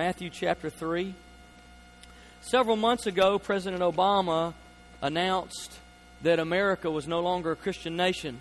[0.00, 1.14] Matthew chapter 3.
[2.40, 4.54] Several months ago, President Obama
[5.02, 5.78] announced
[6.22, 8.40] that America was no longer a Christian nation.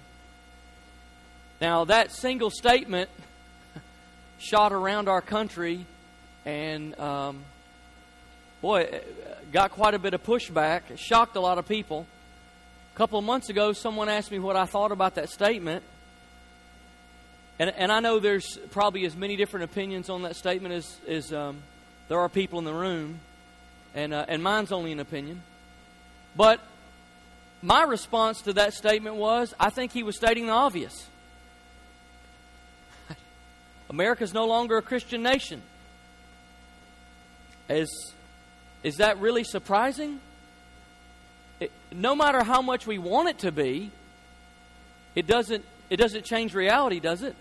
[1.59, 3.09] Now, that single statement
[4.37, 5.85] shot around our country
[6.45, 7.43] and, um,
[8.61, 9.01] boy,
[9.51, 10.89] got quite a bit of pushback.
[10.89, 12.07] It shocked a lot of people.
[12.95, 15.83] A couple of months ago, someone asked me what I thought about that statement.
[17.59, 21.33] And, and I know there's probably as many different opinions on that statement as, as
[21.33, 21.61] um,
[22.07, 23.19] there are people in the room.
[23.93, 25.43] And, uh, and mine's only an opinion.
[26.37, 26.61] But
[27.61, 31.07] my response to that statement was I think he was stating the obvious.
[33.89, 35.61] America's no longer a Christian nation.
[37.67, 38.13] Is,
[38.83, 40.21] is that really surprising?
[41.59, 43.91] It, no matter how much we want it to be,
[45.13, 47.35] it doesn't, it doesn't change reality, does it?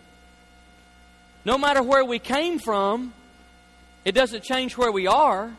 [1.49, 3.15] No matter where we came from,
[4.05, 5.51] it doesn't change where we are.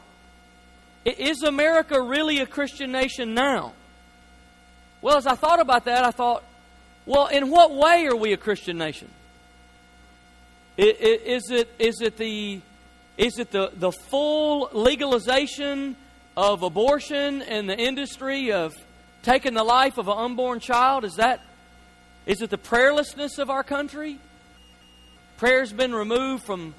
[1.03, 3.73] Is America really a Christian nation now?
[5.01, 6.43] Well, as I thought about that, I thought,
[7.07, 9.09] well, in what way are we a Christian nation?
[10.77, 12.61] Is it, is it, the,
[13.17, 15.95] is it the, the full legalization
[16.37, 18.75] of abortion and the industry of
[19.23, 21.03] taking the life of an unborn child?
[21.03, 21.43] Is that
[22.27, 24.19] is it the prayerlessness of our country?
[25.39, 26.75] Prayer's been removed from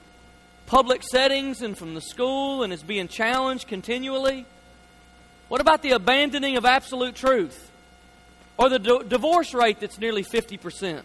[0.66, 4.44] public settings and from the school and is being challenged continually.
[5.48, 7.70] What about the abandoning of absolute truth?
[8.58, 11.00] Or the d- divorce rate that's nearly 50%?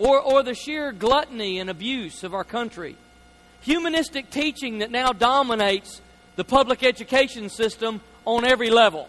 [0.00, 2.96] Or, or the sheer gluttony and abuse of our country?
[3.60, 6.00] Humanistic teaching that now dominates
[6.34, 9.08] the public education system on every level?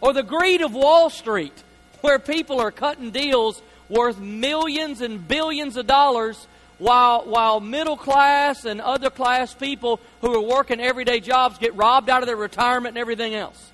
[0.00, 1.64] Or the greed of Wall Street,
[2.00, 6.46] where people are cutting deals worth millions and billions of dollars
[6.78, 12.10] while, while middle class and other class people who are working everyday jobs get robbed
[12.10, 13.70] out of their retirement and everything else.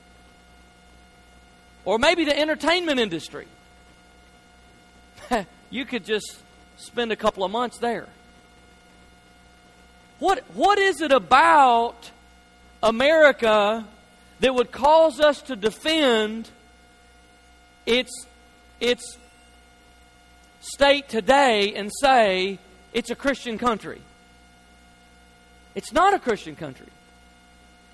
[1.85, 3.47] Or maybe the entertainment industry.
[5.71, 6.39] you could just
[6.77, 8.09] spend a couple of months there.
[10.19, 12.11] What, what is it about
[12.83, 13.87] America
[14.41, 16.51] that would cause us to defend
[17.87, 18.27] its,
[18.81, 19.17] its
[20.61, 22.59] state today and say
[22.93, 24.01] it's a Christian country.
[25.75, 26.89] It's not a Christian country.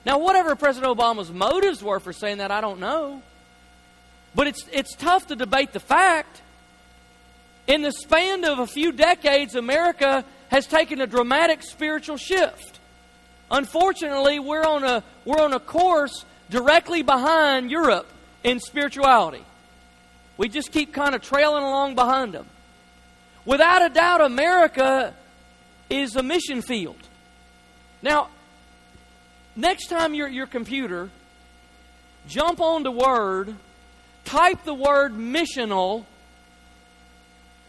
[0.07, 3.23] Now, whatever President Obama's motives were for saying that, I don't know.
[4.35, 6.43] But it's, it's tough to debate the fact.
[7.67, 12.79] In the span of a few decades, America has taken a dramatic spiritual shift.
[13.51, 18.07] Unfortunately, we're on a, we're on a course directly behind Europe
[18.43, 19.45] in spirituality.
[20.37, 22.47] We just keep kind of trailing along behind them.
[23.45, 25.15] Without a doubt, America
[25.91, 26.97] is a mission field.
[28.03, 28.29] Now,
[29.55, 31.11] next time you're at your computer,
[32.27, 33.55] jump on the Word,
[34.25, 36.07] type the word missional,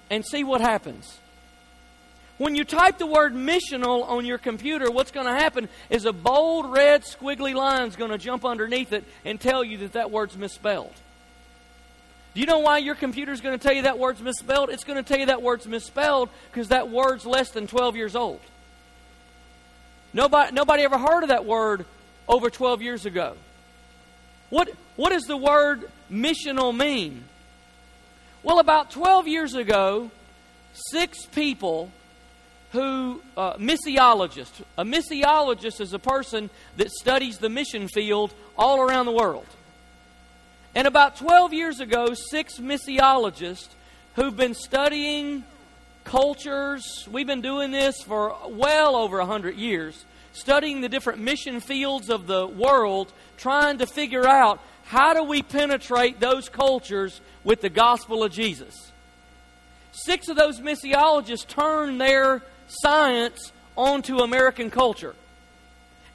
[0.10, 1.20] and see what happens.
[2.38, 6.12] When you type the word missional on your computer, what's going to happen is a
[6.12, 10.12] bold red squiggly line is going to jump underneath it and tell you that that
[10.12, 10.94] word's misspelled.
[12.36, 14.70] Do you know why your computer is going to tell you that word's misspelled?
[14.70, 18.14] It's going to tell you that word's misspelled because that word's less than 12 years
[18.14, 18.42] old.
[20.14, 21.86] Nobody, nobody ever heard of that word
[22.28, 23.38] over 12 years ago.
[24.50, 27.24] What, what does the word missional mean?
[28.44, 30.12] Well, about 12 years ago,
[30.74, 31.90] six people
[32.74, 39.06] who, uh, missiologists, a missiologist is a person that studies the mission field all around
[39.06, 39.48] the world.
[40.76, 43.70] And about 12 years ago, six missiologists
[44.16, 45.46] who've been studying
[46.04, 50.04] cultures, we've been doing this for well over 100 years,
[50.34, 55.42] studying the different mission fields of the world, trying to figure out how do we
[55.42, 58.92] penetrate those cultures with the gospel of Jesus.
[59.94, 65.16] Six of those missiologists turned their science onto American culture.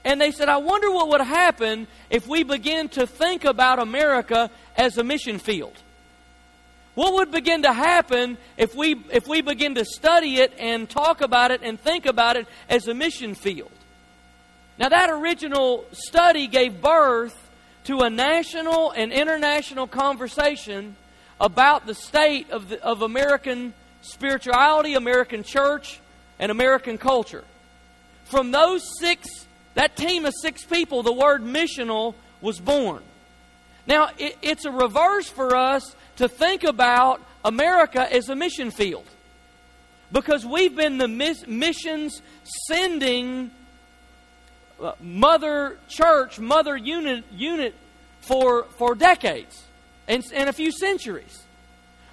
[0.05, 4.51] And they said, I wonder what would happen if we begin to think about America
[4.77, 5.77] as a mission field.
[6.95, 11.21] What would begin to happen if we, if we begin to study it and talk
[11.21, 13.71] about it and think about it as a mission field?
[14.79, 17.51] Now, that original study gave birth
[17.85, 20.97] to a national and international conversation
[21.41, 26.01] about the state of, the, of American spirituality, American church,
[26.39, 27.45] and American culture.
[28.25, 33.03] From those six that team of six people, the word missional was born.
[33.87, 39.07] Now, it, it's a reverse for us to think about America as a mission field.
[40.13, 42.21] Because we've been the missions
[42.67, 43.53] sending
[44.81, 47.75] uh, mother church, mother unit, unit
[48.21, 49.63] for, for decades
[50.09, 51.45] and, and a few centuries.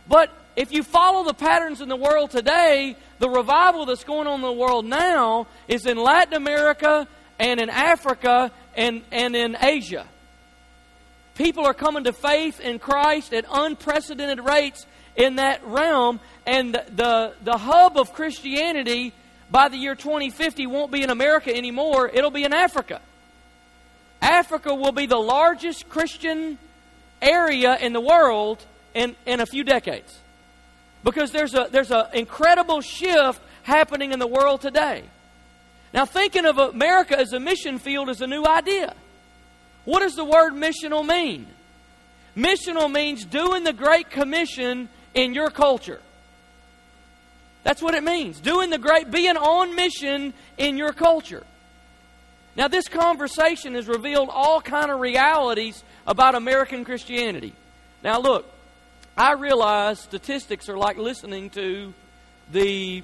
[0.07, 4.36] But if you follow the patterns in the world today, the revival that's going on
[4.36, 7.07] in the world now is in Latin America
[7.39, 10.07] and in Africa and, and in Asia.
[11.36, 14.86] People are coming to faith in Christ at unprecedented rates
[15.16, 19.13] in that realm, and the, the, the hub of Christianity
[19.50, 23.01] by the year 2050 won't be in America anymore, it'll be in Africa.
[24.22, 26.57] Africa will be the largest Christian
[27.22, 28.63] area in the world
[28.94, 30.19] in, in a few decades.
[31.04, 35.04] Because there's a there's an incredible shift happening in the world today.
[35.94, 38.94] Now, thinking of America as a mission field is a new idea.
[39.86, 41.48] What does the word missional mean?
[42.36, 46.01] Missional means doing the Great Commission in your culture.
[47.63, 48.39] That's what it means.
[48.39, 51.44] Doing the great, being on mission in your culture.
[52.56, 57.54] Now, this conversation has revealed all kind of realities about American Christianity.
[58.04, 58.45] Now, look,
[59.18, 61.94] I realize statistics are like listening to
[62.51, 63.04] the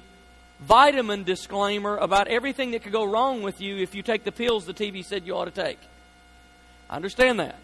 [0.66, 4.64] vitamin disclaimer about everything that could go wrong with you if you take the pills
[4.64, 5.78] the TV said you ought to take.
[6.88, 7.56] I understand that.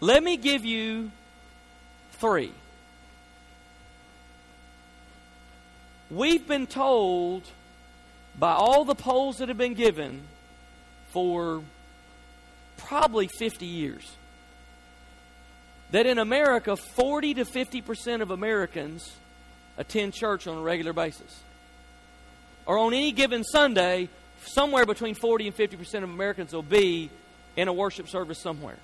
[0.00, 1.10] Let me give you
[2.12, 2.52] three.
[6.10, 7.42] We've been told
[8.38, 10.22] by all the polls that have been given
[11.08, 11.62] for
[12.76, 14.16] probably 50 years
[15.90, 19.16] that in America, 40 to 50% of Americans
[19.78, 21.40] attend church on a regular basis.
[22.66, 24.08] Or on any given Sunday,
[24.44, 27.10] somewhere between 40 and 50% of Americans will be
[27.56, 28.78] in a worship service somewhere.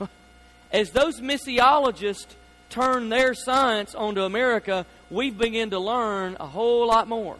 [0.72, 2.26] As those missiologists
[2.70, 7.36] turn their science onto America, we've begun to learn a whole lot more.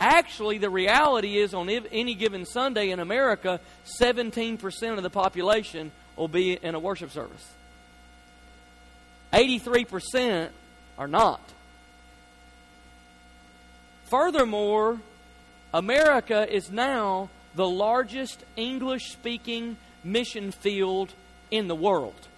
[0.00, 3.60] Actually, the reality is on any given Sunday in America,
[4.00, 7.46] 17% of the population will be in a worship service.
[9.32, 10.50] 83%
[10.98, 11.40] are not.
[14.04, 15.00] Furthermore,
[15.72, 21.12] America is now the largest English speaking mission field
[21.50, 22.28] in the world.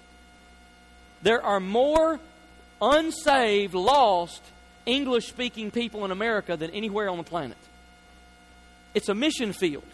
[1.23, 2.21] There are more
[2.81, 4.43] unsaved, lost
[4.85, 7.57] English speaking people in America than anywhere on the planet.
[8.95, 9.85] It's a mission field.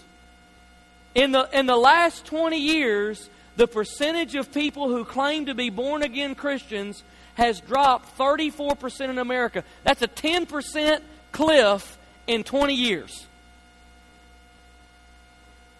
[1.14, 5.70] In the, in the last 20 years, the percentage of people who claim to be
[5.70, 7.02] born again Christians
[7.34, 9.64] has dropped 34% in America.
[9.84, 11.00] That's a 10%
[11.32, 13.26] cliff in 20 years.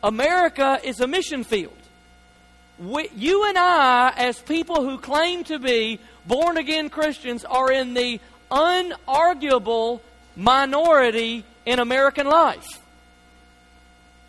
[0.02, 1.76] America is a mission field.
[2.78, 7.94] We, you and I, as people who claim to be born again Christians, are in
[7.94, 8.18] the
[8.50, 10.00] unarguable
[10.34, 12.66] minority in American life.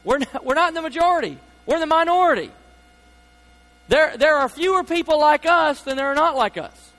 [0.04, 2.52] We're not, we're not in the majority, we're in the minority.
[3.88, 6.92] There, there are fewer people like us than there are not like us.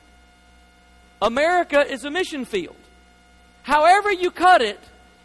[1.22, 2.76] America is a mission field.
[3.64, 4.78] However you cut it,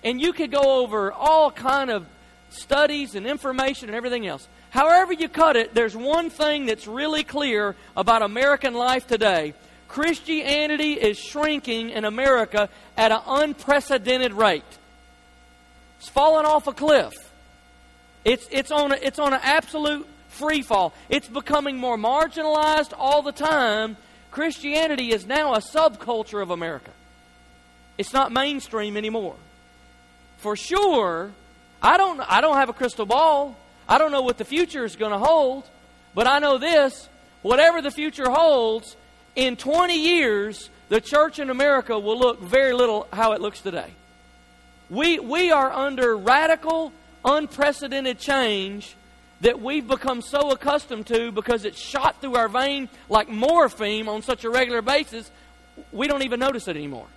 [0.04, 2.06] and you could go over all kind of
[2.50, 4.48] studies and information and everything else.
[4.70, 9.54] However you cut it, there's one thing that's really clear about American life today.
[9.90, 14.64] Christianity is shrinking in America at an unprecedented rate.
[16.00, 17.14] It's fallen off a cliff.
[18.24, 20.94] It's, it's, on a, it's on an absolute free fall.
[21.10, 23.98] It's becoming more marginalized all the time.
[24.32, 26.92] Christianity is now a subculture of America.
[28.00, 29.36] It's not mainstream anymore.
[30.38, 31.34] For sure,
[31.82, 33.58] I don't, I don't have a crystal ball.
[33.90, 35.66] I don't know what the future is going to hold.
[36.16, 37.10] But I know this
[37.42, 38.96] whatever the future holds,
[39.36, 43.92] in 20 years, the church in America will look very little how it looks today.
[44.90, 46.94] We, we are under radical,
[47.26, 48.96] unprecedented change
[49.42, 54.22] that we've become so accustomed to because it's shot through our vein like morphine on
[54.22, 55.30] such a regular basis,
[55.92, 57.08] we don't even notice it anymore.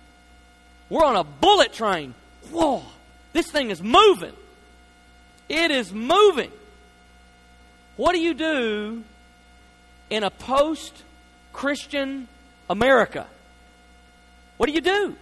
[0.89, 2.13] We're on a bullet train.
[2.51, 2.83] Whoa,
[3.31, 4.33] this thing is moving.
[5.49, 6.51] It is moving.
[7.95, 9.03] What do you do
[10.09, 11.03] in a post
[11.51, 12.27] Christian
[12.69, 13.27] America?
[14.57, 15.15] What do you do?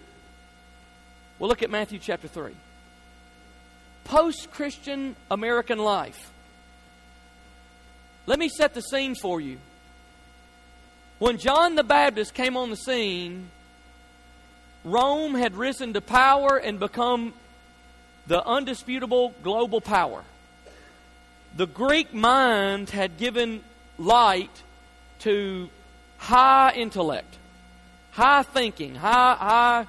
[1.40, 2.54] Well, look at Matthew chapter 3.
[4.04, 6.32] Post Christian American life.
[8.26, 9.58] Let me set the scene for you.
[11.20, 13.50] When John the Baptist came on the scene,
[14.84, 17.34] Rome had risen to power and become
[18.28, 20.24] the undisputable global power.
[21.56, 23.62] The Greek mind had given
[23.98, 24.64] light
[25.20, 25.70] to
[26.18, 27.38] high intellect,
[28.12, 29.86] high thinking, high, high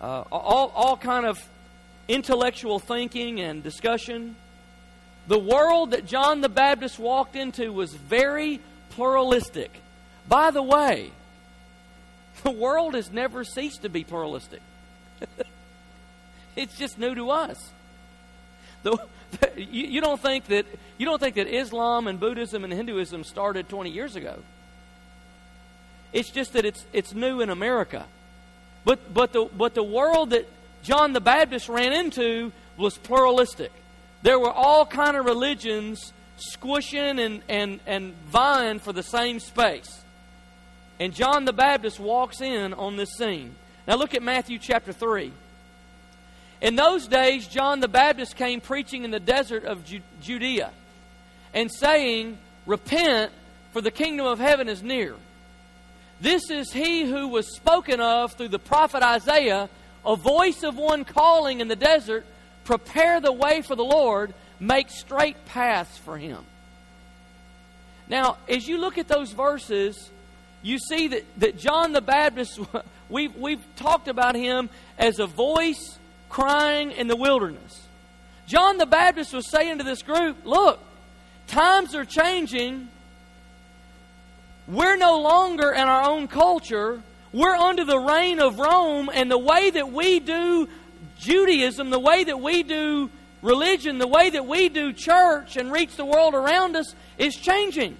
[0.00, 1.38] uh, all, all kind of
[2.08, 4.36] intellectual thinking and discussion.
[5.28, 8.60] The world that John the Baptist walked into was very
[8.90, 9.70] pluralistic.
[10.28, 11.12] By the way,
[12.44, 14.60] the world has never ceased to be pluralistic.
[16.56, 17.70] it's just new to us.
[18.82, 18.98] The,
[19.56, 20.66] you, you, don't think that
[20.98, 24.40] you don't think that Islam and Buddhism and Hinduism started 20 years ago.
[26.12, 28.06] It's just that it's it's new in America.
[28.84, 30.48] But but the but the world that
[30.82, 33.70] John the Baptist ran into was pluralistic.
[34.22, 40.01] There were all kind of religions squishing and, and, and vying for the same space.
[41.02, 43.56] And John the Baptist walks in on this scene.
[43.88, 45.32] Now look at Matthew chapter 3.
[46.60, 49.82] In those days, John the Baptist came preaching in the desert of
[50.20, 50.70] Judea
[51.52, 53.32] and saying, Repent,
[53.72, 55.16] for the kingdom of heaven is near.
[56.20, 59.68] This is he who was spoken of through the prophet Isaiah,
[60.06, 62.24] a voice of one calling in the desert,
[62.62, 66.44] Prepare the way for the Lord, make straight paths for him.
[68.06, 70.11] Now, as you look at those verses,
[70.62, 72.58] you see that, that John the Baptist,
[73.08, 77.86] we've, we've talked about him as a voice crying in the wilderness.
[78.46, 80.80] John the Baptist was saying to this group, Look,
[81.46, 82.88] times are changing.
[84.68, 87.02] We're no longer in our own culture.
[87.32, 90.68] We're under the reign of Rome, and the way that we do
[91.18, 95.96] Judaism, the way that we do religion, the way that we do church and reach
[95.96, 97.96] the world around us is changing.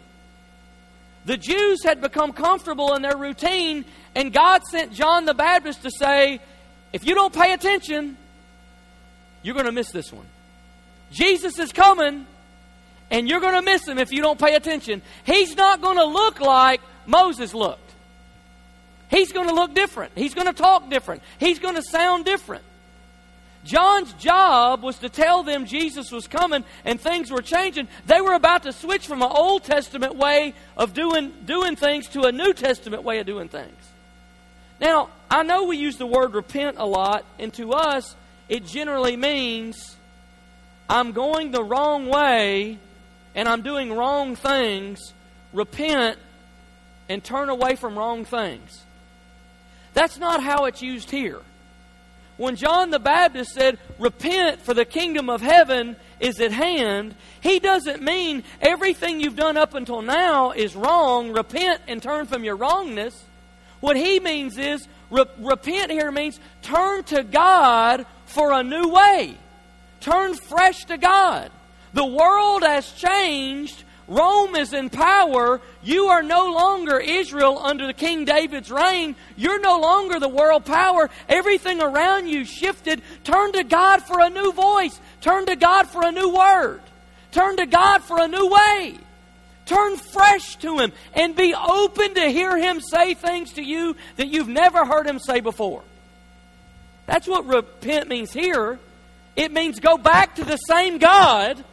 [1.25, 5.91] The Jews had become comfortable in their routine, and God sent John the Baptist to
[5.91, 6.41] say,
[6.93, 8.17] if you don't pay attention,
[9.43, 10.27] you're going to miss this one.
[11.13, 12.27] Jesus is coming,
[13.11, 15.03] and you're going to miss him if you don't pay attention.
[15.25, 17.79] He's not going to look like Moses looked.
[19.11, 20.13] He's going to look different.
[20.17, 21.23] He's going to talk different.
[21.39, 22.65] He's going to sound different.
[23.65, 27.89] John's job was to tell them Jesus was coming and things were changing.
[28.07, 32.23] They were about to switch from an Old Testament way of doing, doing things to
[32.23, 33.79] a New Testament way of doing things.
[34.81, 38.17] Now, I know we use the word repent a lot, and to us,
[38.49, 39.97] it generally means
[40.89, 42.79] I'm going the wrong way
[43.35, 45.15] and I'm doing wrong things.
[45.53, 46.19] Repent
[47.09, 48.83] and turn away from wrong things.
[49.95, 51.41] That's not how it's used here.
[52.37, 57.59] When John the Baptist said, Repent, for the kingdom of heaven is at hand, he
[57.59, 61.33] doesn't mean everything you've done up until now is wrong.
[61.33, 63.25] Repent and turn from your wrongness.
[63.81, 69.37] What he means is, re- repent here means turn to God for a new way.
[70.01, 71.51] Turn fresh to God.
[71.93, 75.61] The world has changed Rome is in power.
[75.83, 79.17] You are no longer Israel under the King David's reign.
[79.37, 81.09] You're no longer the world power.
[81.29, 83.03] Everything around you shifted.
[83.25, 85.01] Turn to God for a new voice.
[85.21, 86.81] Turn to God for a new word.
[87.31, 88.99] Turn to God for a new way.
[89.65, 94.29] Turn fresh to Him and be open to hear Him say things to you that
[94.29, 95.83] you've never heard Him say before.
[97.07, 98.79] That's what repent means here.
[99.37, 101.65] It means go back to the same God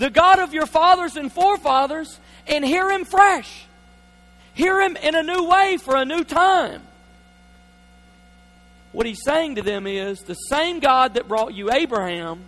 [0.00, 3.66] the God of your fathers and forefathers, and hear Him fresh.
[4.54, 6.80] Hear Him in a new way for a new time.
[8.92, 12.40] What He's saying to them is the same God that brought you Abraham,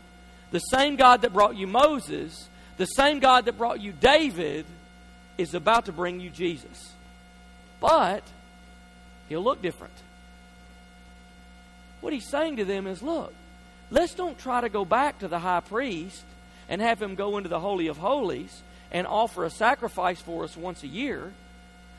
[0.50, 4.64] the same God that brought you Moses, the same God that brought you David
[5.36, 6.94] is about to bring you Jesus.
[7.80, 8.22] But
[9.28, 9.92] He'll look different.
[12.00, 13.34] What He's saying to them is look,
[13.90, 16.24] let's don't try to go back to the high priest
[16.72, 20.56] and have him go into the Holy of Holies and offer a sacrifice for us
[20.56, 21.34] once a year.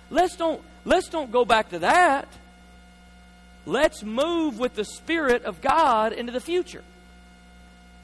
[0.10, 2.28] Let's don't, let's don't go back to that.
[3.68, 6.84] Let's move with the Spirit of God into the future.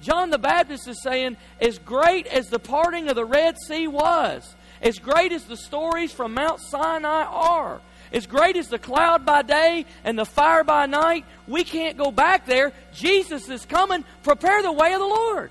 [0.04, 4.56] John the Baptist is saying, as great as the parting of the Red Sea was,
[4.80, 7.82] as great as the stories from Mount Sinai are,
[8.14, 12.12] as great as the cloud by day and the fire by night, we can't go
[12.12, 12.74] back there.
[12.94, 14.06] Jesus is coming.
[14.22, 15.50] Prepare the way of the Lord.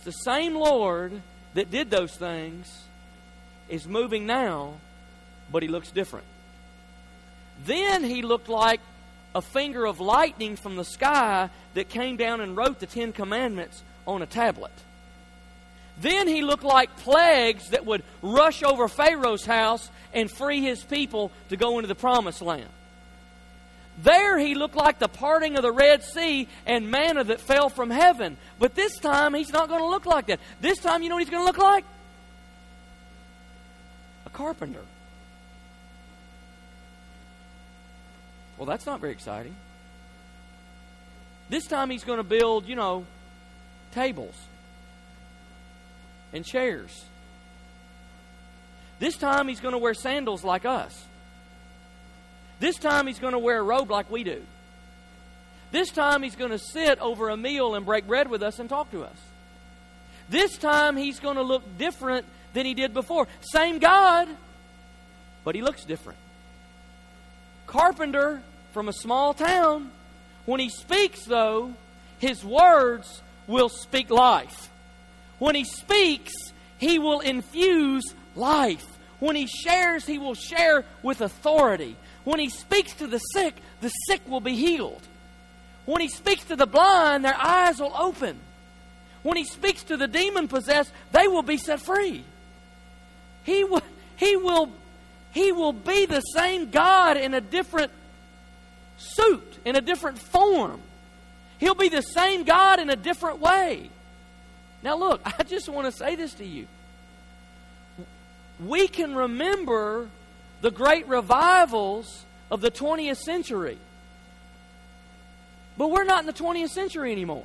[0.00, 1.20] It's the same Lord
[1.52, 2.84] that did those things
[3.68, 4.76] is moving now,
[5.52, 6.24] but he looks different.
[7.66, 8.80] Then he looked like
[9.34, 13.82] a finger of lightning from the sky that came down and wrote the Ten Commandments
[14.06, 14.72] on a tablet.
[16.00, 21.30] Then he looked like plagues that would rush over Pharaoh's house and free his people
[21.50, 22.70] to go into the promised land.
[23.98, 27.90] There he looked like the parting of the Red Sea and manna that fell from
[27.90, 28.36] heaven.
[28.58, 30.40] But this time he's not going to look like that.
[30.60, 31.84] This time, you know what he's going to look like?
[34.26, 34.84] A carpenter.
[38.56, 39.54] Well, that's not very exciting.
[41.48, 43.04] This time he's going to build, you know,
[43.92, 44.36] tables
[46.32, 47.04] and chairs.
[48.98, 51.06] This time he's going to wear sandals like us.
[52.60, 54.42] This time he's going to wear a robe like we do.
[55.72, 58.68] This time he's going to sit over a meal and break bread with us and
[58.68, 59.16] talk to us.
[60.28, 63.26] This time he's going to look different than he did before.
[63.40, 64.28] Same God,
[65.42, 66.18] but he looks different.
[67.66, 69.90] Carpenter from a small town.
[70.46, 71.74] When he speaks, though,
[72.18, 74.70] his words will speak life.
[75.38, 76.32] When he speaks,
[76.78, 78.84] he will infuse life.
[79.20, 81.96] When he shares, he will share with authority.
[82.24, 85.02] When he speaks to the sick, the sick will be healed.
[85.86, 88.38] When he speaks to the blind, their eyes will open.
[89.22, 92.24] When he speaks to the demon possessed, they will be set free.
[93.44, 93.82] He will,
[94.16, 94.70] he will,
[95.32, 97.92] he will be the same God in a different
[98.98, 100.80] suit, in a different form.
[101.58, 103.90] He'll be the same God in a different way.
[104.82, 106.66] Now, look, I just want to say this to you.
[108.64, 110.08] We can remember
[110.60, 113.78] the great revivals of the 20th century.
[115.76, 117.44] But we're not in the 20th century anymore.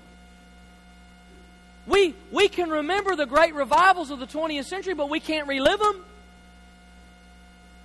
[1.88, 5.79] We, we can remember the great revivals of the 20th century, but we can't relive
[5.79, 6.03] them.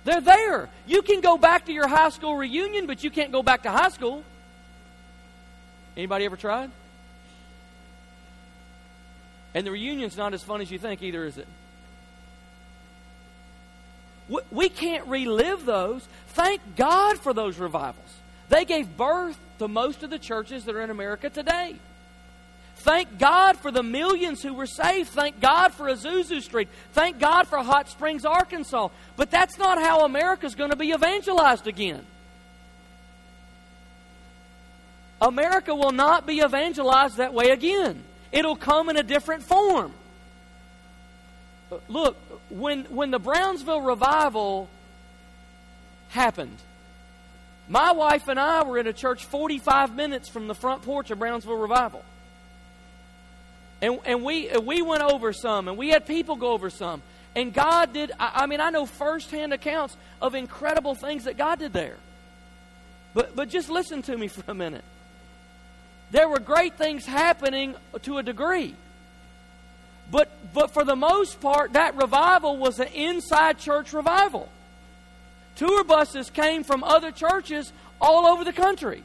[0.03, 0.69] They're there.
[0.87, 3.71] You can go back to your high school reunion, but you can't go back to
[3.71, 4.23] high school.
[5.95, 6.71] Anybody ever tried?
[9.53, 11.47] And the reunion's not as fun as you think either, is it?
[14.49, 16.07] We can't relive those.
[16.29, 18.13] Thank God for those revivals.
[18.49, 21.75] They gave birth to most of the churches that are in America today.
[22.77, 25.09] Thank God for the millions who were saved.
[25.09, 26.67] Thank God for Azusa Street.
[26.93, 28.89] Thank God for Hot Springs, Arkansas.
[29.15, 32.05] But that's not how America's going to be evangelized again.
[35.21, 38.03] America will not be evangelized that way again.
[38.31, 39.93] It'll come in a different form.
[41.87, 42.17] Look,
[42.51, 44.69] when, when the Brownsville revival
[46.09, 46.57] happened,
[47.67, 51.19] my wife and I were in a church 45 minutes from the front porch of
[51.19, 52.03] Brownsville Revival.
[53.81, 57.01] And, and we, we went over some, and we had people go over some.
[57.35, 61.59] And God did, I, I mean, I know firsthand accounts of incredible things that God
[61.59, 61.95] did there.
[63.13, 64.83] But, but just listen to me for a minute.
[66.11, 68.75] There were great things happening to a degree.
[70.11, 74.49] But, but for the most part, that revival was an inside church revival.
[75.55, 79.03] Tour buses came from other churches all over the country.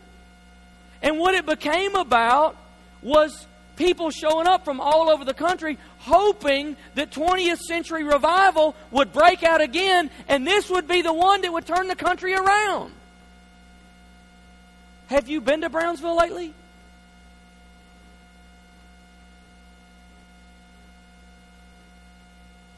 [1.02, 2.56] And what it became about
[3.02, 9.12] was people showing up from all over the country hoping that 20th century revival would
[9.12, 12.92] break out again and this would be the one that would turn the country around.
[15.08, 16.54] Have you been to Brownsville lately?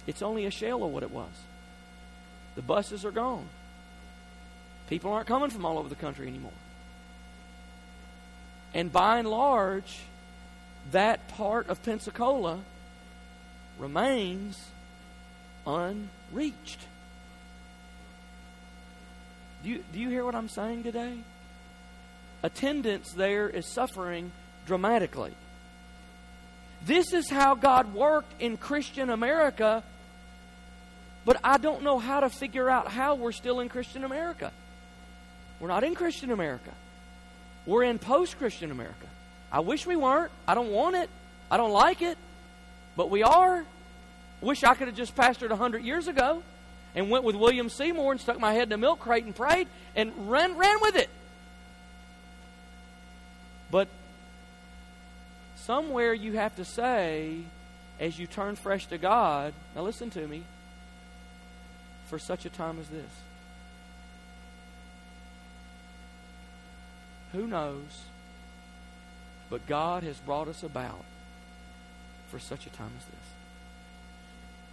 [0.09, 1.31] It's only a shell of what it was.
[2.55, 3.47] The buses are gone.
[4.89, 6.51] People aren't coming from all over the country anymore.
[8.73, 9.99] And by and large,
[10.93, 12.61] that part of Pensacola
[13.79, 14.59] remains
[15.67, 16.81] unreached.
[19.63, 21.19] Do you, do you hear what I'm saying today?
[22.43, 24.33] Attendance there is suffering
[24.65, 25.35] dramatically.
[26.87, 29.83] This is how God worked in Christian America,
[31.25, 34.53] but I don't know how to figure out how we're still in Christian America.
[35.61, 36.73] We're not in Christian America.
[37.67, 39.07] We're in post Christian America.
[39.51, 40.31] I wish we weren't.
[40.47, 41.11] I don't want it.
[41.51, 42.17] I don't like it.
[42.97, 43.65] But we are.
[44.41, 46.43] Wish I could have just pastored 100 years ago
[46.95, 49.69] and went with William Seymour and stuck my head in a milk crate and prayed
[49.97, 51.11] and ran, ran with it.
[53.71, 53.89] But
[55.57, 57.41] somewhere you have to say,
[58.01, 60.45] as you turn fresh to God, now listen to me,
[62.09, 63.11] for such a time as this.
[67.33, 68.05] Who knows
[69.51, 71.05] but God has brought us about
[72.31, 73.15] for such a time as this.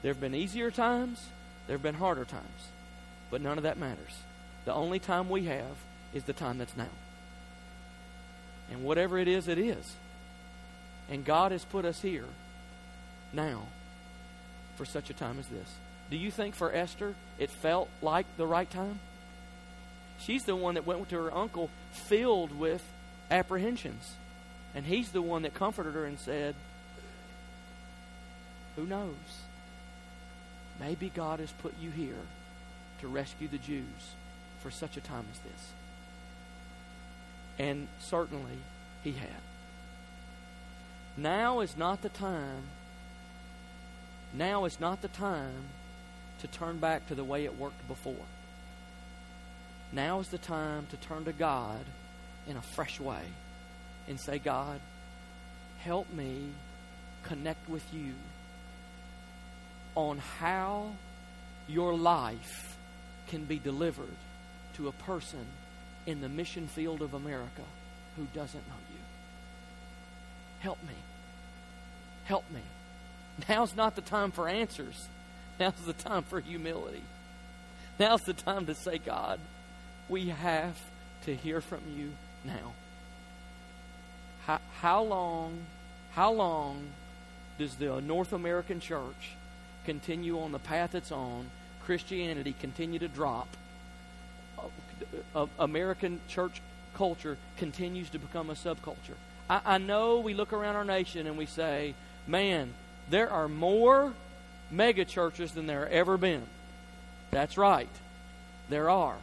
[0.01, 1.27] There have been easier times,
[1.67, 2.69] there have been harder times,
[3.31, 4.19] but none of that matters.
[4.65, 5.77] The only time we have
[6.13, 6.89] is the time that's now.
[8.71, 9.95] And whatever it is, it is.
[11.09, 12.25] And God has put us here
[13.31, 13.67] now
[14.75, 15.71] for such a time as this.
[16.09, 18.99] Do you think for Esther it felt like the right time?
[20.19, 22.83] She's the one that went to her uncle filled with
[23.29, 24.13] apprehensions.
[24.73, 26.55] And he's the one that comforted her and said,
[28.75, 29.15] Who knows?
[30.79, 32.21] Maybe God has put you here
[33.01, 34.13] to rescue the Jews
[34.61, 35.71] for such a time as this.
[37.57, 38.57] And certainly
[39.03, 39.29] he had.
[41.15, 42.63] Now is not the time.
[44.33, 45.69] Now is not the time
[46.45, 48.25] to turn back to the way it worked before.
[49.91, 51.83] Now is the time to turn to God
[52.47, 53.21] in a fresh way
[54.07, 54.79] and say, God,
[55.79, 56.49] help me
[57.23, 58.13] connect with you
[59.95, 60.91] on how
[61.67, 62.77] your life
[63.27, 64.17] can be delivered
[64.75, 65.45] to a person
[66.05, 67.63] in the mission field of America
[68.17, 68.99] who doesn't know you.
[70.59, 70.93] Help me.
[72.25, 72.61] Help me.
[73.49, 75.07] Now's not the time for answers.
[75.59, 77.01] Now's the time for humility.
[77.99, 79.39] Now's the time to say, God,
[80.09, 80.77] we have
[81.25, 82.11] to hear from you
[82.43, 82.73] now.
[84.45, 85.59] How, how long,
[86.11, 86.83] how long
[87.57, 89.35] does the North American church
[89.85, 91.49] continue on the path it's on?
[91.85, 93.47] Christianity continue to drop.
[94.57, 94.63] Uh,
[95.35, 96.61] uh, American church
[96.95, 99.15] culture continues to become a subculture.
[99.49, 101.93] I, I know we look around our nation and we say,
[102.27, 102.73] man,
[103.09, 104.13] there are more
[104.71, 106.43] mega churches than there ever been.
[107.31, 107.89] That's right.
[108.69, 109.17] There are.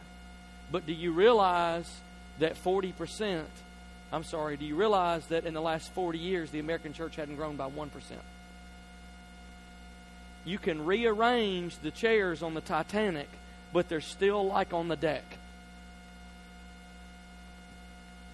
[0.71, 1.89] But do you realize
[2.39, 3.43] that 40%,
[4.11, 7.35] I'm sorry, do you realize that in the last 40 years the American church hadn't
[7.35, 7.89] grown by 1%?
[10.45, 13.29] You can rearrange the chairs on the Titanic,
[13.71, 15.23] but they're still like on the deck.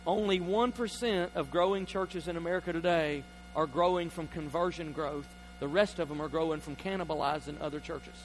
[0.08, 3.24] Only 1% of growing churches in America today
[3.56, 5.28] are growing from conversion growth.
[5.60, 8.16] The rest of them are growing from cannibalizing other churches.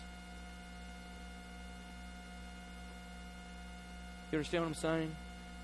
[4.31, 5.17] You understand what I'm saying?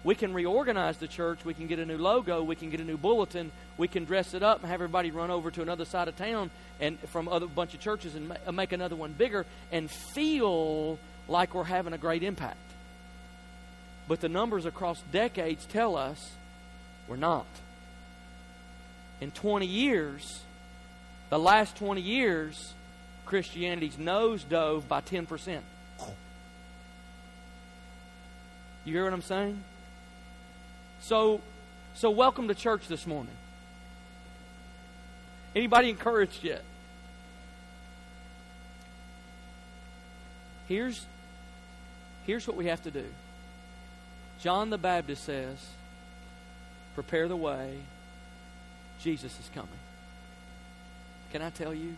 [0.02, 1.44] We can reorganize the church.
[1.44, 2.42] We can get a new logo.
[2.42, 3.52] We can get a new bulletin.
[3.76, 6.50] We can dress it up and have everybody run over to another side of town
[6.80, 11.54] and from other bunch of churches and uh, make another one bigger and feel like
[11.54, 12.56] we're having a great impact.
[14.08, 16.32] But the numbers across decades tell us
[17.06, 17.46] we're not.
[19.20, 20.42] In 20 years,
[21.30, 22.74] the last 20 years,
[23.24, 25.60] Christianity's nose dove by 10%.
[28.84, 29.62] You hear what I'm saying?
[31.00, 31.40] So,
[31.94, 33.32] so welcome to church this morning.
[35.54, 36.62] Anybody encouraged yet?
[40.66, 41.04] Here's,
[42.26, 43.04] here's what we have to do.
[44.40, 45.58] John the Baptist says,
[46.94, 47.78] Prepare the way.
[49.00, 49.70] Jesus is coming.
[51.32, 51.94] Can I tell you?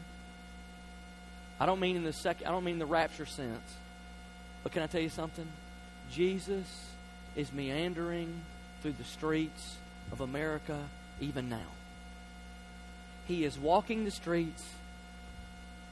[1.59, 3.77] I don't mean in the second I don't mean the rapture sense.
[4.63, 5.47] But can I tell you something?
[6.11, 6.67] Jesus
[7.35, 8.43] is meandering
[8.83, 9.77] through the streets
[10.11, 10.79] of America
[11.21, 11.69] even now.
[13.27, 14.63] He is walking the streets.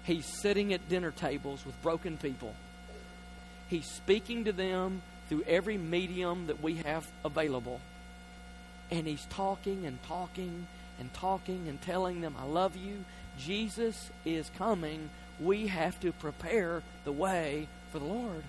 [0.05, 2.55] He's sitting at dinner tables with broken people.
[3.68, 7.81] He's speaking to them through every medium that we have available.
[8.90, 10.66] And he's talking and talking
[10.98, 13.05] and talking and telling them, I love you.
[13.38, 15.11] Jesus is coming.
[15.38, 18.43] We have to prepare the way for the Lord.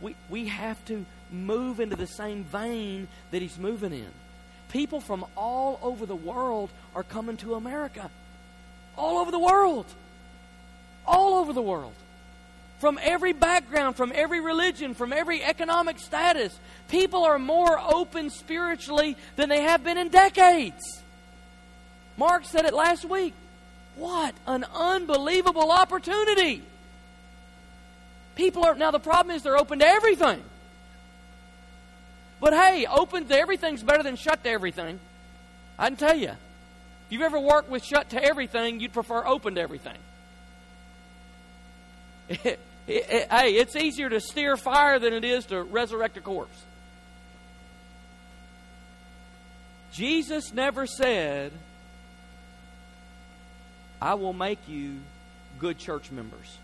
[0.00, 4.10] We, we have to move into the same vein that he's moving in.
[4.70, 8.10] People from all over the world are coming to America.
[8.96, 9.86] All over the world.
[11.06, 11.94] All over the world
[12.78, 16.58] from every background, from every religion, from every economic status.
[16.88, 21.02] People are more open spiritually than they have been in decades.
[22.18, 23.32] Mark said it last week.
[23.94, 26.62] What an unbelievable opportunity!
[28.34, 30.42] People are, now the problem is they're open to everything.
[32.40, 35.00] But hey, open to everything's better than shut to everything.
[35.78, 36.30] I can tell you.
[36.30, 39.96] If you've ever worked with shut to everything, you'd prefer open to everything.
[42.88, 46.58] It, it, hey, it's easier to steer fire than it is to resurrect a corpse.
[49.92, 51.52] Jesus never said,
[54.00, 54.96] I will make you
[55.58, 56.58] good church members.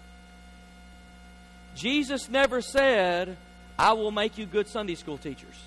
[1.74, 3.36] Jesus never said,
[3.78, 5.60] I will make you good Sunday school teachers.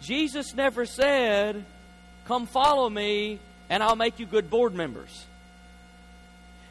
[0.00, 1.64] Jesus never said,
[2.26, 5.26] Come follow me and I'll make you good board members.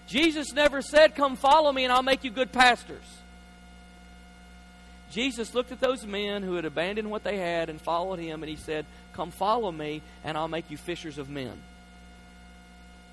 [0.07, 3.03] Jesus never said, Come follow me and I'll make you good pastors.
[5.11, 8.49] Jesus looked at those men who had abandoned what they had and followed him, and
[8.49, 11.53] he said, Come follow me, and I'll make you fishers of men.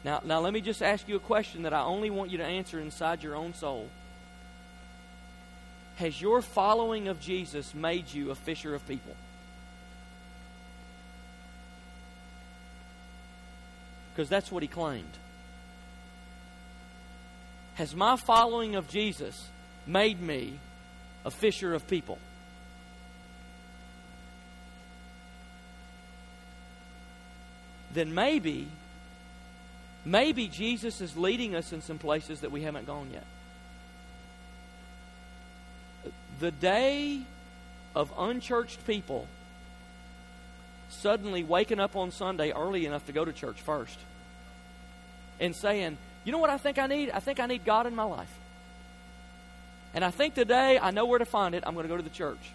[0.06, 2.44] Now, now let me just ask you a question that I only want you to
[2.44, 3.88] answer inside your own soul.
[5.96, 9.16] Has your following of Jesus made you a fisher of people?
[14.14, 15.18] Because that's what he claimed.
[17.74, 19.48] Has my following of Jesus
[19.88, 20.60] made me
[21.24, 22.18] a fisher of people?
[27.96, 28.68] then maybe,
[30.06, 33.24] maybe Jesus is leading us in some places that we haven't gone yet.
[36.38, 37.22] The day
[37.94, 39.26] of unchurched people
[40.88, 43.98] suddenly waking up on Sunday early enough to go to church first
[45.40, 47.10] and saying, You know what I think I need?
[47.10, 48.32] I think I need God in my life.
[49.92, 51.64] And I think today I know where to find it.
[51.66, 52.52] I'm going to go to the church.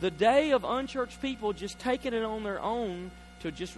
[0.00, 3.76] The day of unchurched people just taking it on their own to just.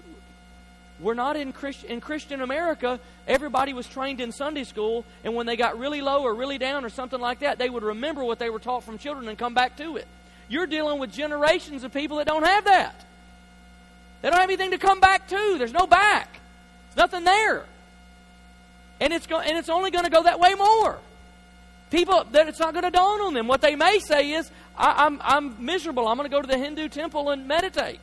[1.00, 3.00] We're not in, Christ, in Christian America.
[3.26, 6.85] Everybody was trained in Sunday school, and when they got really low or really down
[6.85, 9.55] or something like that, they would remember what they were taught from children and come
[9.55, 10.07] back to it.
[10.48, 13.05] You're dealing with generations of people that don't have that.
[14.20, 15.57] They don't have anything to come back to.
[15.59, 16.40] There's no back.
[16.88, 17.64] There's nothing there.
[19.00, 20.98] And it's, go- and it's only going to go that way more.
[21.90, 23.48] People, that it's not going to dawn on them.
[23.48, 26.07] What they may say is, I, I'm, I'm miserable.
[26.07, 28.00] I'm going to go to the Hindu temple and meditate.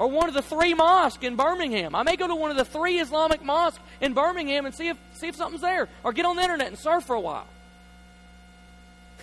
[0.00, 1.94] Or one of the three mosques in Birmingham.
[1.94, 4.96] I may go to one of the three Islamic mosques in Birmingham and see if,
[5.12, 5.90] see if something's there.
[6.02, 7.46] Or get on the internet and surf for a while.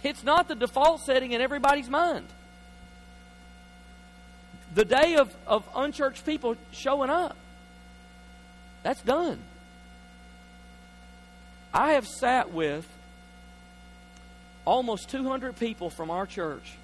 [0.03, 2.27] It's not the default setting in everybody's mind.
[4.75, 7.35] The day of, of unchurched people showing up,
[8.83, 9.39] that's done.
[11.73, 12.87] I have sat with
[14.63, 16.75] almost 200 people from our church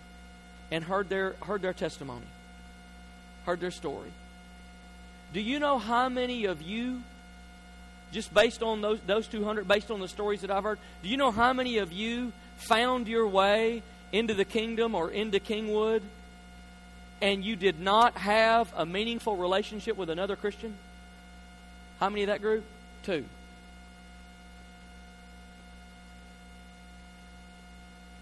[0.71, 2.25] and heard their, heard their testimony,
[3.45, 4.11] heard their story.
[5.33, 7.01] Do you know how many of you,
[8.11, 11.17] just based on those, those 200, based on the stories that I've heard, do you
[11.17, 16.01] know how many of you found your way into the kingdom or into Kingwood
[17.21, 20.75] and you did not have a meaningful relationship with another Christian?
[21.99, 22.63] How many of that group?
[23.03, 23.25] Two.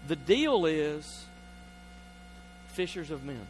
[0.08, 1.24] The deal is
[2.68, 3.46] fishers of men.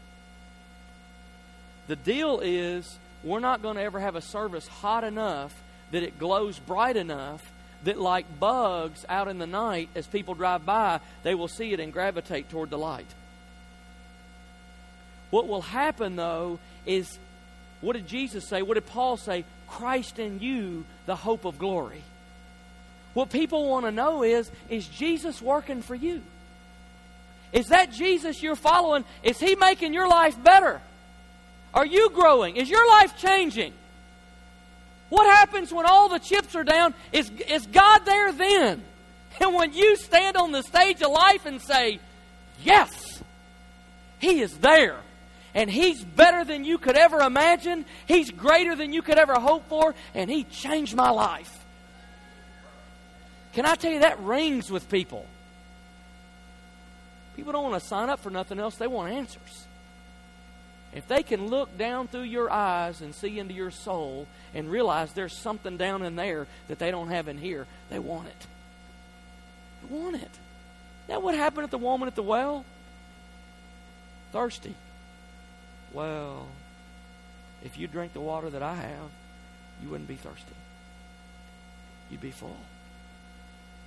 [1.89, 5.55] The deal is we're not going to ever have a service hot enough
[5.91, 7.43] that it glows bright enough
[7.85, 11.81] that, like bugs out in the night, as people drive by, they will see it
[11.81, 13.07] and gravitate toward the light.
[15.31, 17.19] What will happen, though, is
[17.81, 18.63] what did Jesus say?
[18.63, 19.45] What did Paul say?
[19.67, 22.03] Christ in you, the hope of glory.
[23.15, 26.23] What people want to know is is Jesus working for you?
[27.53, 29.05] Is that Jesus you're following?
[29.23, 30.81] Is he making your life better?
[31.75, 32.57] Are you growing?
[32.57, 33.73] Is your life changing?
[35.09, 36.95] What happens when all the chips are down?
[37.13, 38.83] Is, is God there then?
[39.41, 42.01] And when you stand on the stage of life and say,
[42.63, 43.23] Yes,
[44.19, 44.99] He is there.
[45.55, 47.87] And He's better than you could ever imagine.
[48.07, 49.95] He's greater than you could ever hope for.
[50.15, 51.51] And He changed my life.
[53.55, 55.27] Can I tell you that rings with people?
[57.37, 59.67] People don't want to sign up for nothing else, they want answers.
[60.95, 65.13] If they can look down through your eyes and see into your soul and realize
[65.13, 68.47] there's something down in there that they don't have in here, they want it.
[69.83, 70.31] They want it.
[71.09, 72.65] Now, what happened at the woman at the well?
[74.33, 74.75] Thirsty.
[75.93, 76.47] Well,
[77.65, 79.11] if you drink the water that I have,
[79.83, 80.55] you wouldn't be thirsty.
[82.11, 82.57] You'd be full.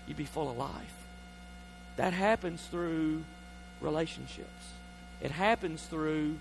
[0.08, 0.94] You'd be full of life.
[1.98, 3.24] That happens through
[3.80, 4.50] relationships.
[5.22, 6.38] It happens through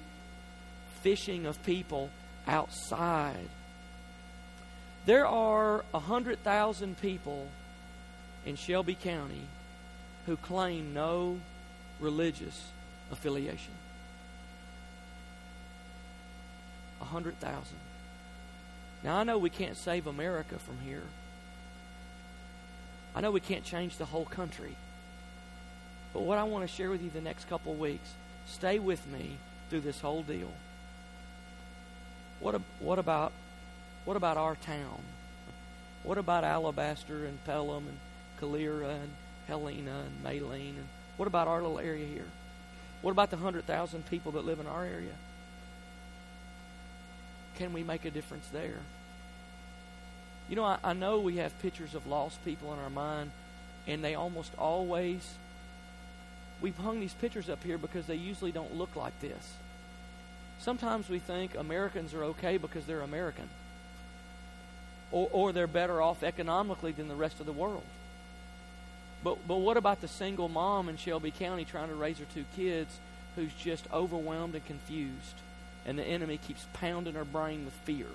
[1.05, 2.09] fishing of people
[2.47, 3.51] outside.
[5.05, 7.47] There are 100,000 people
[8.47, 9.43] in Shelby County
[10.25, 11.41] who claim no
[12.01, 12.69] religious
[13.13, 13.75] affiliation.
[17.01, 17.77] 100,000.
[19.03, 21.03] Now, I know we can't save America from here.
[23.15, 24.75] I know we can't change the whole country.
[26.15, 28.09] But what I want to share with you the next couple weeks,
[28.47, 29.37] stay with me
[29.69, 30.51] through this whole deal.
[32.45, 33.33] What, what about
[34.05, 35.01] what about our town?
[36.03, 37.99] What about Alabaster and Pelham and
[38.39, 39.11] Calera and
[39.47, 40.77] Helena and Maylene?
[40.77, 42.27] And what about our little area here?
[43.01, 45.15] What about the 100,000 people that live in our area?
[47.57, 48.81] Can we make a difference there?
[50.51, 53.31] You know, I, I know we have pictures of lost people in our mind,
[53.87, 55.27] and they almost always.
[56.61, 59.55] We've hung these pictures up here because they usually don't look like this.
[60.65, 63.51] Sometimes we think Americans are okay because they're American,
[65.13, 67.83] or, or they're better off economically than the rest of the world.
[69.23, 72.47] But, but what about the single mom in Shelby County trying to raise her two
[72.57, 72.97] kids
[73.37, 75.37] who's just overwhelmed and confused,
[75.85, 78.07] and the enemy keeps pounding her brain with fear?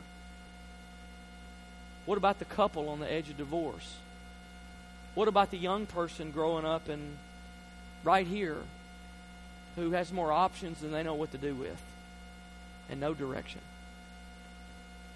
[2.07, 3.97] What about the couple on the edge of divorce?
[5.13, 7.19] What about the young person growing up in
[8.03, 8.57] right here
[9.75, 11.79] who has more options than they know what to do with?
[12.89, 13.62] And no direction?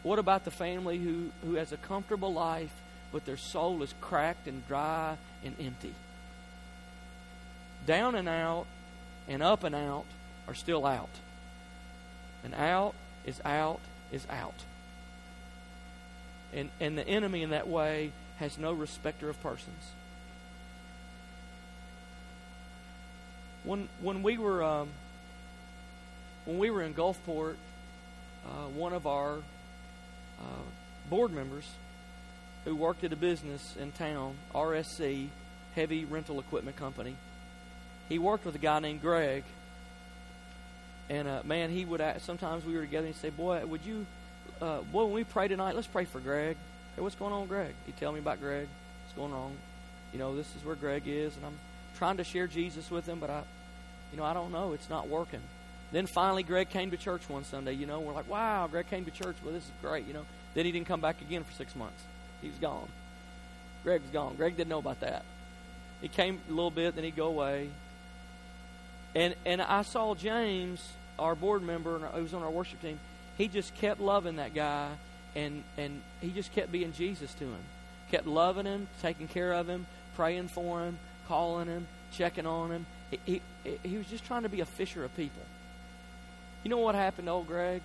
[0.03, 2.73] What about the family who, who has a comfortable life,
[3.11, 5.93] but their soul is cracked and dry and empty?
[7.85, 8.65] Down and out
[9.27, 10.05] and up and out
[10.47, 11.09] are still out.
[12.43, 12.93] And out
[13.25, 13.79] is out
[14.11, 14.65] is out.
[16.53, 19.91] And, and the enemy in that way has no respecter of persons.
[23.63, 24.89] When, when we were um,
[26.45, 27.55] when we were in Gulfport,
[28.45, 29.37] uh, one of our
[30.39, 30.63] uh,
[31.09, 31.69] board members
[32.65, 35.27] who worked at a business in town, RSC,
[35.75, 37.15] heavy rental equipment company,
[38.09, 39.43] he worked with a guy named Greg.
[41.09, 43.85] And uh, man, he would ask, sometimes we were together and he'd say, "Boy, would
[43.85, 44.05] you,
[44.61, 46.57] uh, boy, when we pray tonight, let's pray for Greg.
[46.95, 47.73] Hey, what's going on, Greg?
[47.85, 48.67] He'd tell me about Greg.
[49.03, 49.55] What's going on?
[50.11, 51.57] You know, this is where Greg is, and I'm
[51.97, 53.43] trying to share Jesus with him, but I,
[54.11, 54.73] you know, I don't know.
[54.73, 55.41] It's not working.
[55.93, 57.73] Then finally, Greg came to church one Sunday.
[57.73, 59.35] You know, we're like, wow, Greg came to church.
[59.43, 60.07] Well, this is great.
[60.07, 60.25] You know,
[60.55, 62.01] then he didn't come back again for six months.
[62.41, 62.89] He was gone.
[63.83, 64.35] Greg was gone.
[64.35, 65.23] Greg didn't know about that.
[66.01, 67.69] He came a little bit, then he'd go away.
[69.13, 70.83] And and I saw James,
[71.19, 72.99] our board member, who was on our worship team.
[73.37, 74.89] He just kept loving that guy,
[75.35, 77.63] and and he just kept being Jesus to him.
[78.09, 82.85] Kept loving him, taking care of him, praying for him, calling him, checking on him.
[83.11, 85.41] He, he, he was just trying to be a fisher of people.
[86.63, 87.81] You know what happened to old Greg?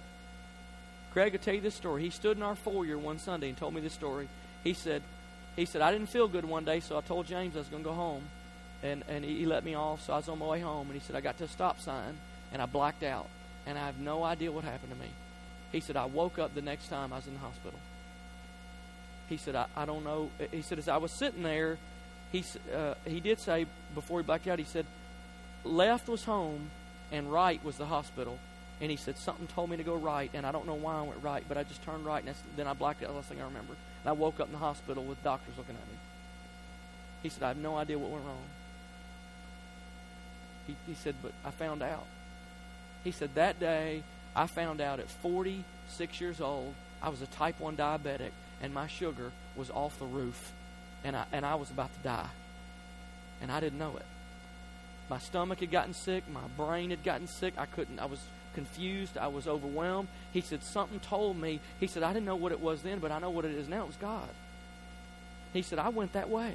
[1.12, 2.02] Greg will tell you this story.
[2.02, 4.28] He stood in our foyer one Sunday and told me this story.
[4.62, 5.02] He said,
[5.56, 7.82] he said, I didn't feel good one day, so I told James I was going
[7.82, 8.24] to go home
[8.82, 10.04] and and he, he let me off.
[10.04, 11.80] So I was on my way home, and he said I got to a stop
[11.80, 12.16] sign,
[12.52, 13.26] and I blacked out,
[13.66, 15.10] and I have no idea what happened to me.
[15.72, 17.78] He said I woke up the next time I was in the hospital.
[19.28, 20.30] He said I, I don't know.
[20.50, 21.78] He said as I was sitting there,
[22.32, 24.86] he uh, he did say before he blacked out, he said
[25.64, 26.70] left was home,
[27.12, 28.38] and right was the hospital.
[28.80, 31.02] And he said something told me to go right, and I don't know why I
[31.02, 33.14] went right, but I just turned right, and then I blacked out.
[33.14, 35.88] Last thing I remember, and I woke up in the hospital with doctors looking at
[35.88, 35.98] me.
[37.22, 38.44] He said I have no idea what went wrong.
[40.68, 42.06] He, he said, but I found out.
[43.02, 44.02] He said, that day
[44.36, 48.86] I found out at 46 years old, I was a type 1 diabetic, and my
[48.86, 50.52] sugar was off the roof,
[51.02, 52.28] and I, and I was about to die.
[53.40, 54.06] And I didn't know it.
[55.08, 57.54] My stomach had gotten sick, my brain had gotten sick.
[57.56, 58.20] I couldn't, I was
[58.58, 60.08] confused, I was overwhelmed.
[60.32, 61.60] He said, Something told me.
[61.78, 63.68] He said, I didn't know what it was then, but I know what it is
[63.68, 63.84] now.
[63.84, 64.28] It was God.
[65.52, 66.54] He said, I went that way.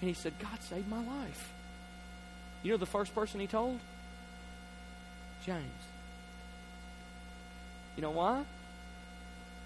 [0.00, 1.52] And he said, God saved my life.
[2.62, 3.80] You know the first person he told?
[5.44, 5.64] James.
[7.96, 8.44] You know why?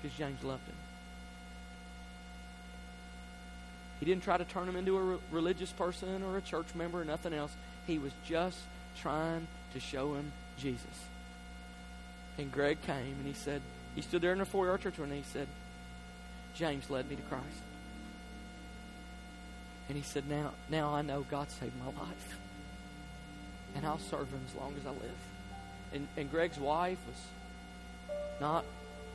[0.01, 0.75] Because James loved him.
[4.01, 7.03] He didn't try to turn him into a re- religious person or a church member
[7.03, 7.53] or nothing else.
[7.87, 8.59] He was just
[8.97, 10.85] trying to show him Jesus.
[12.37, 13.63] And Greg came and he said,
[13.95, 15.49] he stood there in the foyer church and he said,
[16.55, 17.45] James led me to Christ.
[19.89, 22.39] And he said, Now now I know God saved my life
[23.75, 25.19] and I'll serve him as long as I live.
[25.93, 28.65] And, and Greg's wife was not,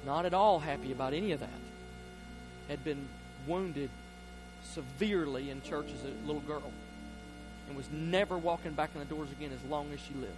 [0.05, 1.49] not at all happy about any of that.
[2.69, 3.07] Had been
[3.47, 3.89] wounded
[4.63, 6.71] severely in church as a little girl
[7.67, 10.33] and was never walking back in the doors again as long as she lived.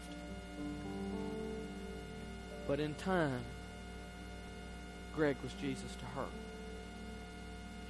[2.67, 3.41] But in time,
[5.15, 6.25] Greg was Jesus to her.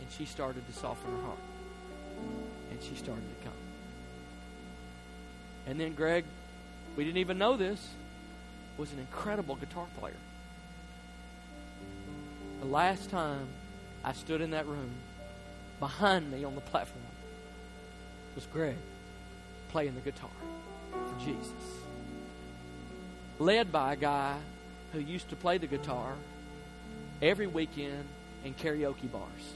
[0.01, 1.39] And she started to soften her heart.
[2.71, 3.57] And she started to come.
[5.67, 6.25] And then Greg,
[6.95, 7.89] we didn't even know this,
[8.77, 10.13] was an incredible guitar player.
[12.59, 13.47] The last time
[14.03, 14.91] I stood in that room,
[15.79, 17.03] behind me on the platform
[18.35, 18.75] was Greg
[19.69, 20.29] playing the guitar
[20.91, 21.51] for Jesus.
[23.39, 24.37] Led by a guy
[24.95, 26.13] who used to play the guitar
[27.21, 28.05] every weekend
[28.45, 29.53] in karaoke bars.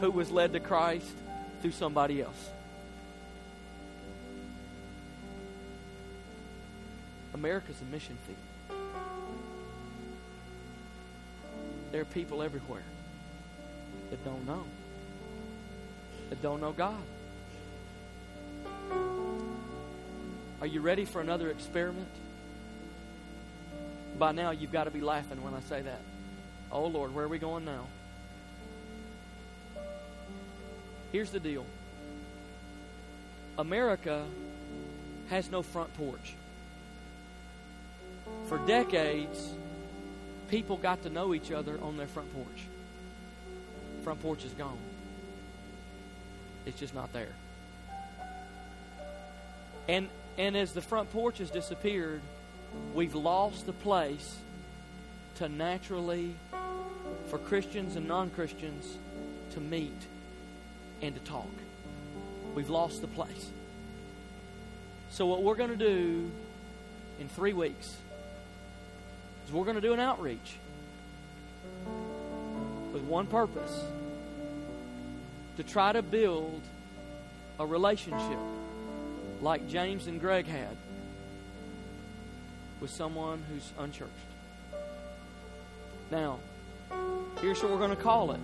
[0.00, 1.12] Who was led to Christ
[1.60, 2.50] through somebody else.
[7.34, 8.78] America's a mission field.
[11.90, 12.84] There are people everywhere
[14.10, 14.64] that don't know,
[16.30, 16.94] that don't know God.
[20.60, 22.08] Are you ready for another experiment?
[24.18, 26.00] By now, you've got to be laughing when I say that.
[26.70, 27.86] Oh, Lord, where are we going now?
[31.12, 31.66] Here's the deal
[33.58, 34.24] America
[35.28, 36.34] has no front porch
[38.48, 39.54] for decades,
[40.48, 42.66] people got to know each other on their front porch.
[44.04, 44.78] Front porch is gone.
[46.66, 47.32] It's just not there.
[49.88, 50.08] And
[50.38, 52.20] and as the front porch has disappeared,
[52.94, 54.36] we've lost the place
[55.36, 56.34] to naturally,
[57.28, 58.96] for Christians and non Christians,
[59.52, 60.06] to meet
[61.00, 61.50] and to talk.
[62.54, 63.50] We've lost the place.
[65.10, 66.30] So, what we're going to do
[67.20, 67.96] in three weeks
[69.46, 70.56] is we're going to do an outreach
[72.92, 73.82] with one purpose
[75.56, 76.60] to try to build
[77.58, 78.38] a relationship
[79.40, 80.76] like James and Greg had
[82.82, 84.10] with someone who's unchurched.
[86.10, 86.40] Now,
[87.40, 88.40] here's what we're going to call it.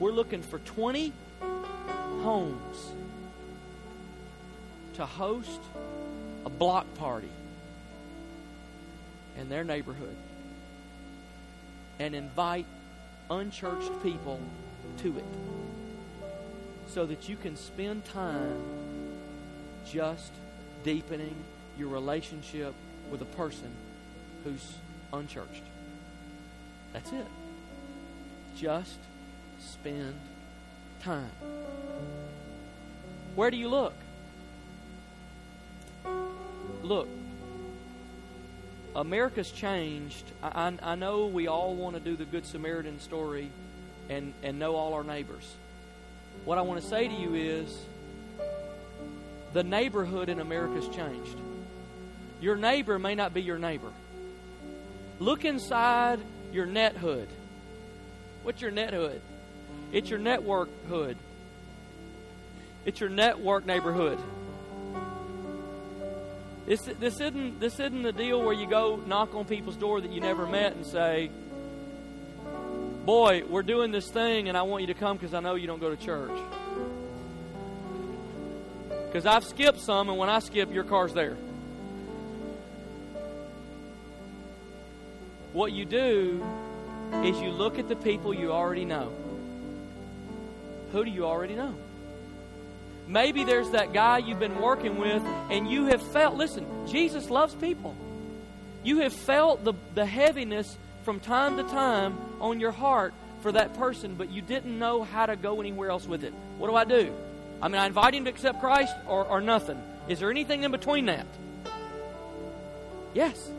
[0.00, 2.92] We're looking for 20 homes
[4.94, 5.60] to host
[6.44, 7.30] a block party
[9.38, 10.16] in their neighborhood
[12.00, 12.66] and invite
[13.30, 14.40] unchurched people
[14.98, 15.24] to it
[16.88, 18.60] so that you can spend time
[19.86, 20.32] just
[20.82, 21.36] deepening
[21.78, 22.74] your relationship
[23.10, 23.70] with a person
[24.44, 24.74] who's
[25.12, 25.62] unchurched.
[26.92, 27.26] That's it.
[28.56, 28.98] Just
[29.60, 30.14] spend
[31.00, 31.30] time.
[33.34, 33.94] Where do you look?
[36.82, 37.08] Look,
[38.94, 40.24] America's changed.
[40.42, 43.50] I, I, I know we all want to do the Good Samaritan story
[44.08, 45.52] and, and know all our neighbors.
[46.44, 47.76] What I want to say to you is
[49.52, 51.38] the neighborhood in America's changed.
[52.44, 53.90] Your neighbor may not be your neighbor.
[55.18, 56.20] Look inside
[56.52, 57.26] your net hood.
[58.42, 59.22] What's your net hood?
[59.92, 61.16] It's your network hood.
[62.84, 64.18] It's your network neighborhood.
[66.66, 70.12] This, this, isn't, this isn't the deal where you go knock on people's door that
[70.12, 71.30] you never met and say,
[73.06, 75.66] Boy, we're doing this thing and I want you to come because I know you
[75.66, 76.38] don't go to church.
[79.06, 81.38] Because I've skipped some, and when I skip, your car's there.
[85.54, 86.44] What you do
[87.22, 89.12] is you look at the people you already know.
[90.90, 91.76] Who do you already know?
[93.06, 97.54] Maybe there's that guy you've been working with, and you have felt, listen, Jesus loves
[97.54, 97.94] people.
[98.82, 103.74] You have felt the, the heaviness from time to time on your heart for that
[103.74, 106.34] person, but you didn't know how to go anywhere else with it.
[106.58, 107.14] What do I do?
[107.62, 109.80] I mean, I invite him to accept Christ or, or nothing.
[110.08, 111.26] Is there anything in between that?
[113.14, 113.50] Yes.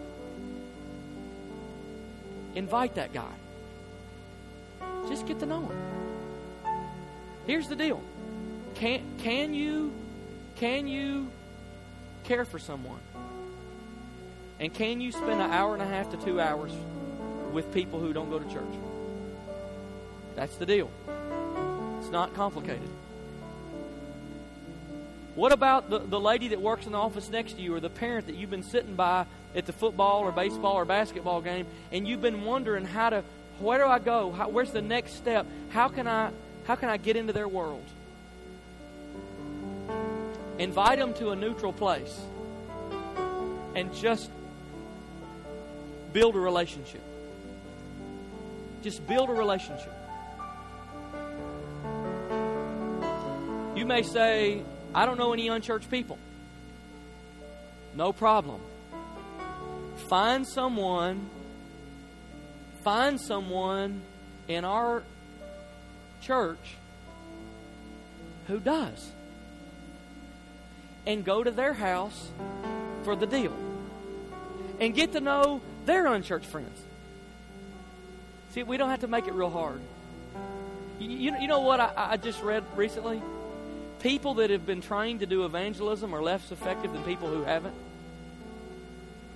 [2.55, 3.33] Invite that guy.
[5.07, 5.77] Just get to know him.
[7.45, 8.01] Here's the deal.
[8.75, 9.93] Can can you
[10.55, 11.29] can you
[12.23, 12.99] care for someone?
[14.59, 16.71] And can you spend an hour and a half to two hours
[17.51, 18.63] with people who don't go to church?
[20.35, 20.89] That's the deal.
[21.99, 22.89] It's not complicated.
[25.35, 27.89] What about the, the lady that works in the office next to you or the
[27.89, 29.25] parent that you've been sitting by
[29.55, 33.23] at the football or baseball or basketball game and you've been wondering how to
[33.59, 34.31] where do I go?
[34.31, 35.45] How, where's the next step?
[35.69, 36.31] How can I
[36.65, 37.85] how can I get into their world?
[40.57, 42.19] Invite them to a neutral place
[43.75, 44.29] and just
[46.13, 47.01] build a relationship.
[48.81, 49.93] Just build a relationship.
[53.75, 56.17] You may say, I don't know any unchurched people.
[57.95, 58.61] No problem.
[60.07, 61.29] Find someone,
[62.83, 64.01] find someone
[64.47, 65.03] in our
[66.21, 66.75] church
[68.47, 69.11] who does.
[71.05, 72.31] And go to their house
[73.03, 73.53] for the deal.
[74.79, 76.81] And get to know their unchurched friends.
[78.51, 79.81] See, we don't have to make it real hard.
[80.99, 83.21] You, you, know what I, I just read recently?
[84.05, 87.73] people that have been trained to do evangelism are less effective than people who haven't.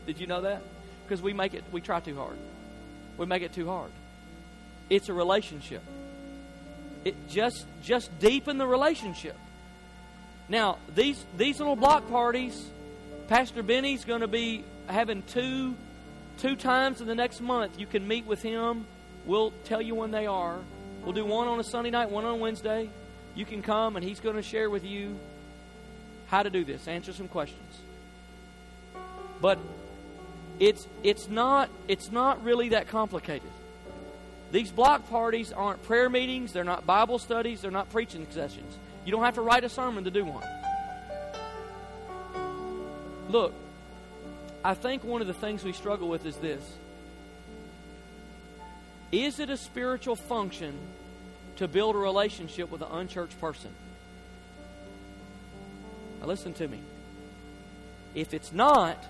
[0.06, 0.62] Did you know that?
[1.06, 2.38] Because we make it, we try too hard.
[3.18, 3.92] We make it too hard.
[4.90, 5.84] It's a relationship.
[7.06, 9.38] It just just deepen the relationship.
[10.48, 12.70] Now these these little block parties,
[13.28, 15.76] Pastor Benny's going to be having two
[16.38, 17.80] two times in the next month.
[17.80, 18.86] You can meet with him.
[19.26, 20.60] We'll tell you when they are.
[21.04, 22.90] We'll do one on a Sunday night, one on Wednesday.
[23.36, 25.18] You can come and he's going to share with you
[26.28, 27.80] how to do this, answer some questions.
[29.42, 29.60] But
[30.60, 33.50] it's it's not it's not really that complicated.
[34.52, 38.78] These block parties aren't prayer meetings, they're not Bible studies, they're not preaching sessions.
[39.06, 40.44] You don't have to write a sermon to do one.
[43.30, 43.54] Look,
[44.64, 46.62] I think one of the things we struggle with is this.
[49.12, 50.74] Is it a spiritual function
[51.60, 53.70] to build a relationship with an unchurched person.
[56.22, 56.80] Now, listen to me.
[58.16, 59.04] If it's not,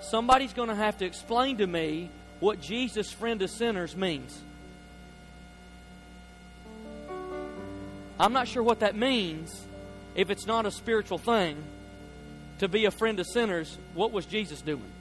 [0.00, 4.38] somebody's going to have to explain to me what Jesus, friend of sinners, means.
[8.18, 9.64] I'm not sure what that means
[10.14, 11.56] if it's not a spiritual thing.
[12.58, 14.92] To be a friend of sinners, what was Jesus doing?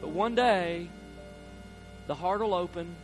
[0.00, 0.88] But one day,
[2.08, 2.94] the heart will open,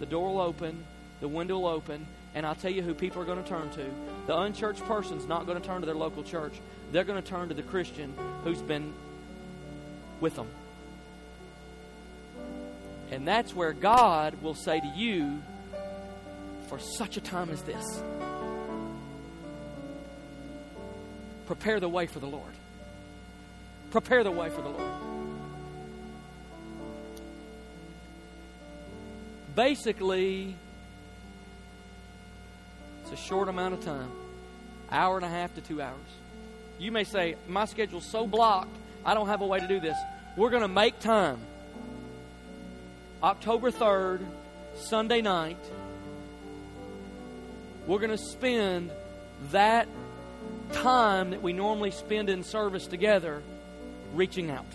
[0.00, 0.82] the door will open,
[1.20, 3.84] the window will open, and I'll tell you who people are going to turn to.
[4.26, 6.54] The unchurched person's not going to turn to their local church.
[6.90, 8.14] They're going to turn to the Christian
[8.44, 8.94] who's been
[10.20, 10.48] with them.
[13.10, 15.42] And that's where God will say to you,
[16.68, 17.84] for such a time as this,
[21.46, 22.52] prepare the way for the Lord.
[23.90, 24.92] Prepare the way for the Lord.
[29.54, 30.54] Basically,
[33.02, 34.10] it's a short amount of time
[34.90, 35.98] hour and a half to two hours.
[36.78, 39.96] You may say, My schedule's so blocked, I don't have a way to do this.
[40.36, 41.40] We're going to make time.
[43.22, 44.24] October 3rd,
[44.76, 45.58] Sunday night,
[47.86, 48.92] we're going to spend
[49.50, 49.88] that
[50.72, 53.42] time that we normally spend in service together
[54.14, 54.66] reaching out.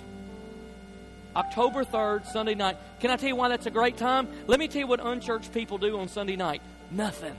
[1.36, 2.78] October 3rd, Sunday night.
[3.00, 4.28] Can I tell you why that's a great time?
[4.48, 6.62] Let me tell you what unchurched people do on Sunday night.
[6.92, 7.36] Nothing.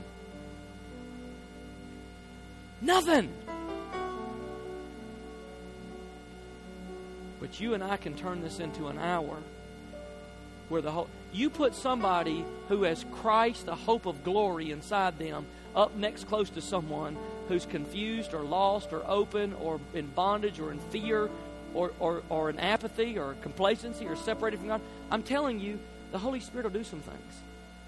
[2.81, 3.31] Nothing.
[7.45, 9.37] But you and I can turn this into an hour
[10.67, 15.45] where the whole you put somebody who has Christ, the hope of glory inside them,
[15.75, 17.15] up next close to someone
[17.47, 21.29] who's confused or lost or open or in bondage or in fear
[21.75, 24.81] or, or, or in apathy or complacency or separated from God.
[25.11, 25.77] I'm telling you,
[26.11, 27.33] the Holy Spirit will do some things.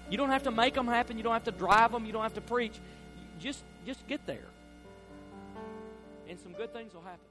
[0.08, 1.16] You don't have to make them happen.
[1.16, 2.06] You don't have to drive them.
[2.06, 2.74] You don't have to preach.
[3.40, 4.46] Just, just get there.
[6.28, 7.27] And some good things will happen.